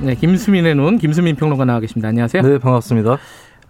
[0.00, 2.08] 네, 김수민의 눈 김수민 평론가 나와 계십니다.
[2.08, 2.42] 안녕하세요.
[2.42, 3.16] 네, 반갑습니다.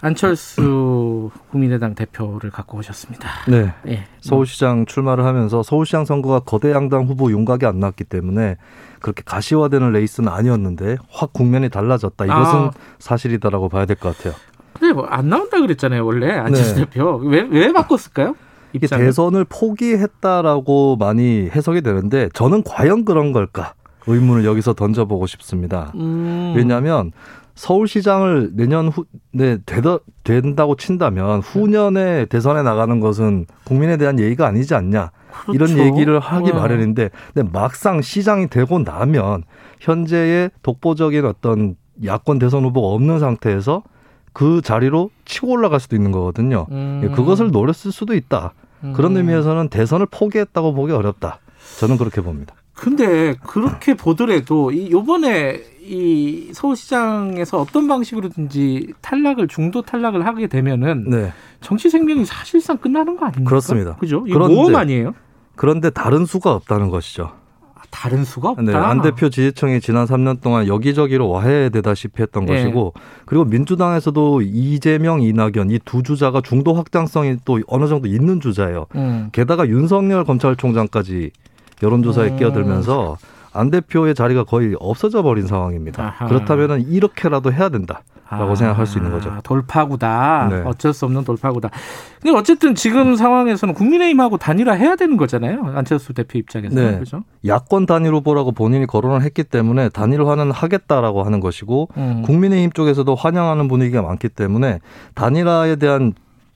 [0.00, 3.28] 안철수 국민의당 대표를 갖고 오셨습니다.
[3.48, 3.72] 네.
[3.88, 4.04] 예.
[4.20, 8.56] 서울시장 출마를 하면서 서울시장 선거가 거대 양당 후보 윤곽이 안 났기 때문에
[9.00, 12.24] 그렇게 가시화되는 레이스는 아니었는데 확 국면이 달라졌다.
[12.24, 12.70] 이것은 아.
[12.98, 14.34] 사실이다라고 봐야 될 것 같아요.
[14.78, 16.80] 근데 뭐 안 나온다 그랬잖아요, 원래 안철수 네.
[16.84, 17.16] 대표.
[17.24, 18.34] 왜 왜 바꿨을까요?
[18.74, 19.02] 입장을?
[19.06, 23.72] 대선을 포기했다라고 많이 해석이 되는데 저는 과연 그런 걸까
[24.06, 25.92] 의문을 여기서 던져보고 싶습니다.
[25.94, 26.54] 음.
[26.56, 27.12] 왜냐하면
[27.54, 35.10] 서울시장을 내년 후네 되더, 된다고 친다면 후년에 대선에 나가는 것은 국민에 대한 예의가 아니지 않냐
[35.52, 35.84] 이런 그렇죠.
[35.84, 36.52] 얘기를 하기 네.
[36.52, 39.44] 마련인데 근데 막상 시장이 되고 나면
[39.80, 43.82] 현재의 독보적인 어떤 야권 대선 후보가 없는 상태에서
[44.34, 46.66] 그 자리로 치고 올라갈 수도 있는 거거든요.
[46.70, 47.00] 음.
[47.04, 48.52] 예, 그것을 노렸을 수도 있다.
[48.94, 49.16] 그런 음.
[49.16, 51.40] 의미에서는 대선을 포기했다고 보기 어렵다.
[51.80, 52.54] 저는 그렇게 봅니다.
[52.76, 61.32] 근데 그렇게 보더라도 이 요번에 이 서울시장에서 어떤 방식으로든지 탈락을 중도 탈락을 하게 되면은 네.
[61.60, 63.48] 정치 생명이 사실상 끝나는 거 아닙니까?
[63.48, 63.96] 그렇습니다.
[63.96, 64.24] 그죠?
[64.26, 65.14] 이 그런데- 모험 아니에요?
[65.54, 67.30] 그런데 다른 수가 없다는 것이죠.
[67.74, 68.62] 아, 다른 수가 없다.
[68.62, 72.62] 네, 안 대표 지지층이 지난 3년 동안 여기저기로 와해되다시피 했던 네.
[72.62, 72.92] 것이고
[73.24, 78.86] 그리고 민주당에서도 이재명, 이낙연 이 두 주자가 중도 확장성이 또 어느 정도 있는 주자예요.
[78.96, 79.30] 음.
[79.32, 81.30] 게다가 윤석열 검찰총장까지
[81.82, 82.36] 여론조사에 음.
[82.36, 83.16] 끼어들면서
[83.52, 86.02] 안 대표의 자리가 거의 없어져 버린 상황입니다.
[86.02, 86.26] 아하.
[86.26, 89.34] 그렇다면 이렇게라도 해야 된다라고 아, 생각할 수 있는 거죠.
[89.42, 90.48] 돌파구다.
[90.50, 90.62] 네.
[90.66, 91.70] 어쩔 수 없는 돌파구다.
[92.20, 95.72] 근데 어쨌든 지금 상황에서는 국민의힘하고 단일화 해야 되는 거잖아요.
[95.74, 96.74] 안철수 대표 입장에서.
[96.74, 96.98] 네.
[96.98, 97.22] 그죠?
[97.46, 102.22] 야권 단일 후보라고 본인이 거론을 했기 때문에 단일화는 하겠다라고 하는 것이고 음.
[102.26, 104.80] 국민의힘 쪽에서도 환영하는 분위기가 많기 때문에
[105.14, 106.12] 단일화에 대한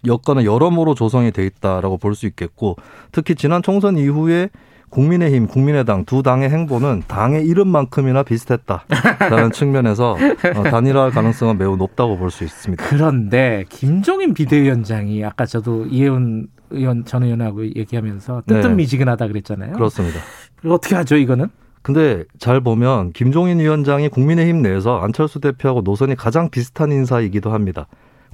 [0.07, 2.77] 여건은 여러모로 조성이 돼 있다라고 볼 수 있겠고
[3.13, 4.51] 특히 지난 총선 이후에
[4.91, 10.17] 국민의힘, 국민의당 두 당의 행보는 당의 이름만큼이나 비슷했다라는 측면에서
[10.57, 12.85] 어, 단일화할 가능성은 매우 높다고 볼 수 있습니다.
[12.89, 18.55] 그런데 김종인 비대위원장이 아까 저도 이혜훈 의원 전 의원하고 얘기하면서 네.
[18.61, 19.73] 뜨뜻미지근하다 그랬잖아요.
[19.73, 20.21] 그렇습니다.
[20.65, 21.49] 어떻게 하죠 이거는?
[21.83, 27.87] 근데 잘 보면 김종인 위원장이 국민의힘 내에서 안철수 대표하고 노선이 가장 비슷한 인사이기도 합니다.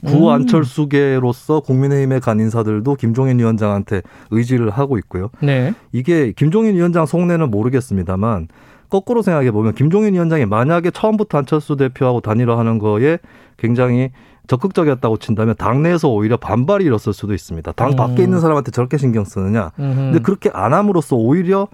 [0.04, 0.34] 구 음.
[0.34, 5.30] 안철수계로서 국민의힘에 간 인사들도 김종인 위원장한테 의지를 하고 있고요.
[5.40, 5.74] 네.
[5.92, 8.48] 이게 김종인 위원장 속내는 모르겠습니다만
[8.88, 13.18] 거꾸로 생각해 보면 김종인 위원장이 만약에 처음부터 안철수 대표하고 단일화하는 거에
[13.56, 14.10] 굉장히
[14.46, 17.72] 적극적이었다고 친다면 당내에서 오히려 반발이 일었을 수도 있습니다.
[17.72, 17.96] 당 음.
[17.96, 19.72] 밖에 있는 사람한테 저렇게 신경 쓰느냐.
[19.76, 21.68] 근데 그렇게 안 함으로써 오히려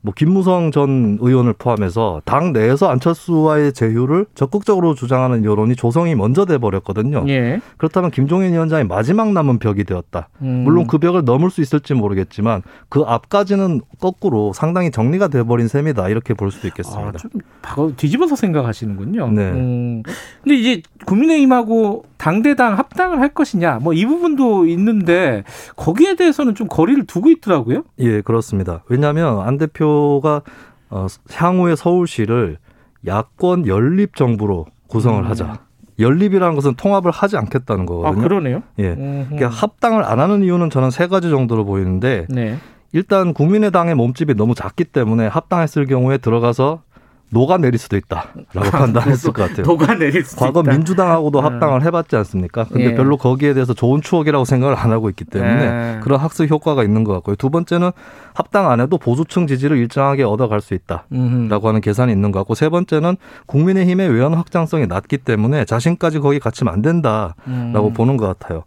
[0.00, 6.58] 뭐 김무성 전 의원을 포함해서 당 내에서 안철수와의 제휴를 적극적으로 주장하는 여론이 조성이 먼저 돼
[6.58, 7.24] 버렸거든요.
[7.28, 7.60] 예.
[7.76, 10.28] 그렇다면 김종인 위원장이 마지막 남은 벽이 되었다.
[10.42, 10.62] 음.
[10.64, 16.08] 물론 그 벽을 넘을 수 있을지 모르겠지만 그 앞까지는 거꾸로 상당히 정리가 돼 버린 셈이다.
[16.08, 17.18] 이렇게 볼 수도 아, 있겠습니다.
[17.18, 17.30] 좀
[17.62, 19.30] 바꿔 뒤집어서 생각하시는군요.
[19.30, 19.50] 네.
[19.50, 20.02] 음,
[20.42, 25.44] 근데 이제 국민의힘하고 당대당 합당을 할 것이냐, 뭐 이 부분도 있는데
[25.76, 27.84] 거기에 대해서는 좀 거리를 두고 있더라고요.
[28.00, 28.82] 예, 그렇습니다.
[28.88, 30.42] 왜냐하면 안 대표가
[30.90, 32.58] 어, 향후의 서울시를
[33.06, 35.30] 야권 연립 정부로 구성을 음.
[35.30, 35.60] 하자.
[35.98, 38.22] 연립이라는 것은 통합을 하지 않겠다는 아 거거든요.
[38.22, 38.62] 그러네요.
[38.80, 38.90] 예.
[38.90, 39.26] 음흠.
[39.36, 42.56] 그러니까 합당을 안 하는 이유는 저는 세 가지 정도로 보이는데 네.
[42.92, 46.82] 일단 국민의당의 몸집이 너무 작기 때문에 합당했을 경우에 들어가서
[47.30, 49.66] 녹아내릴 수도 있다라고 판단했을 것 같아요.
[49.66, 50.72] 녹아내릴 수 과거 있다.
[50.72, 51.44] 민주당하고도 음.
[51.44, 52.64] 합당을 해봤지 않습니까?
[52.64, 52.94] 근데 예.
[52.94, 56.00] 별로 거기에 대해서 좋은 추억이라고 생각을 안 하고 있기 때문에 예.
[56.02, 57.36] 그런 학습 효과가 있는 것 같고요.
[57.36, 57.90] 두 번째는
[58.32, 61.66] 합당 안 해도 보수층 지지를 일정하게 얻어갈 수 있다라고 음흠.
[61.66, 63.16] 하는 계산이 있는 것 같고 세 번째는
[63.46, 67.92] 국민의힘의 외연 확장성이 낮기 때문에 자신까지 거기 갇히면 안 된다라고 음.
[67.92, 68.62] 보는 것 같아요.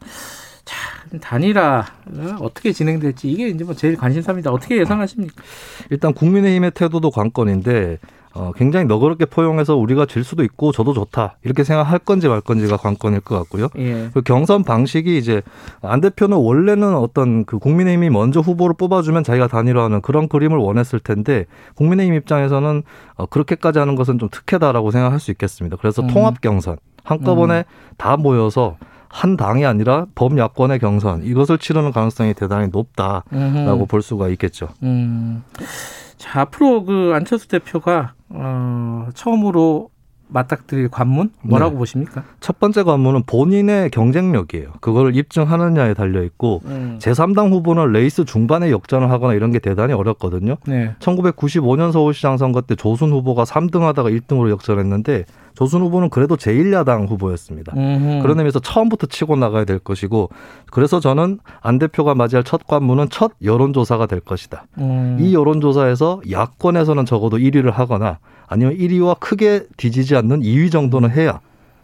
[1.22, 4.52] 단일화 어, 어떻게 진행될지 이게 이제 뭐 제일 관심사입니다.
[4.52, 5.42] 어떻게 예상하십니까?
[5.90, 7.98] 일단 국민의힘의 태도도 관건인데
[8.34, 12.78] 어, 굉장히 너그럽게 포용해서 우리가 질 수도 있고 저도 좋다 이렇게 생각할 건지 말 건지가
[12.78, 13.70] 관건일 것 같고요.
[13.78, 14.10] 예.
[14.14, 15.42] 그 경선 방식이 이제
[15.82, 21.46] 안 대표는 원래는 어떤 그 국민의힘이 먼저 후보를 뽑아주면 자기가 단일화하는 그런 그림을 원했을 텐데
[21.76, 22.84] 국민의힘 입장에서는
[23.16, 25.78] 어, 그렇게까지 하는 것은 좀 특혜다라고 생각할 수 있겠습니다.
[25.78, 26.08] 그래서 음.
[26.08, 27.66] 통합 경선 한꺼번에
[27.98, 28.78] 다 모여서
[29.10, 33.86] 한 당이 아니라 범야권의 경선 이것을 치르는 가능성이 대단히 높다라고 음흠.
[33.88, 34.70] 볼 수가 있겠죠.
[34.84, 35.44] 음.
[36.20, 39.90] 자, 앞으로 그 안철수 대표가 어, 처음으로
[40.30, 41.78] 맞닥뜨릴 관문 뭐라고 네.
[41.80, 42.24] 보십니까?
[42.40, 44.74] 첫 번째 관문은 본인의 경쟁력이에요.
[44.80, 46.98] 그걸 입증하느냐에 달려 있고 음.
[47.02, 50.58] 제3당 후보는 레이스 중반에 역전을 하거나 이런 게 대단히 어렵거든요.
[50.68, 50.96] 네.
[51.00, 57.74] 1995년 서울시장 선거 때 조순 후보가 3등하다가 1등으로 역전했는데 조순 후보는 그래도 제1야당 후보였습니다.
[57.76, 58.22] 음흠.
[58.22, 60.30] 그런 의미에서 처음부터 치고 나가야 될 것이고
[60.72, 64.68] 그래서 저는 안 대표가 맞이할 첫 관문은 첫 여론조사가 될 것이다.
[64.78, 65.18] 음.
[65.20, 71.40] 이 여론조사에서 야권에서는 적어도 1위를 하거나 아니면 1위와 크게 뒤지지 않는 2위 정도는 해야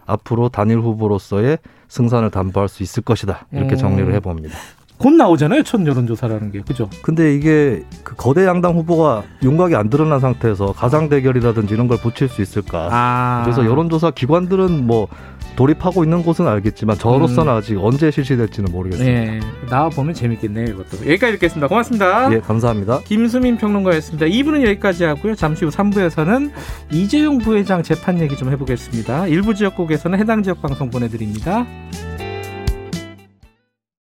[0.06, 3.46] 앞으로 단일 후보로서의 승산을 담보할 수 있을 것이다.
[3.52, 3.78] 이렇게 음.
[3.78, 4.56] 정리를 해봅니다.
[4.98, 5.64] 곧 나오잖아요.
[5.64, 6.90] 첫 여론조사라는 게 그죠?
[7.02, 12.30] 근데 이게 그 거대 양당 후보가 윤곽이 안 드러난 상태에서 가상 대결이라든지 이런 걸 붙일
[12.30, 12.88] 수 있을까?
[12.92, 15.08] 아 그래서 여론조사 기관들은 뭐
[15.56, 17.58] 돌입하고 있는 곳은 알겠지만 저로서는 음.
[17.58, 19.22] 아직 언제 실시될지는 모르겠습니다.
[19.22, 20.66] 네 나와 보면 재밌겠네요.
[20.66, 21.68] 이것도 여기까지 듣겠습니다.
[21.68, 22.34] 고맙습니다.
[22.34, 23.02] 예, 감사합니다.
[23.06, 24.26] 김수민 평론가였습니다.
[24.26, 25.36] 2부는 여기까지 하고요.
[25.36, 26.52] 잠시 후 3부에서는
[26.92, 29.28] 이재용 부회장 재판 얘기 좀 해보겠습니다.
[29.28, 31.66] 일부 지역국에서는 해당 지역 방송 보내드립니다.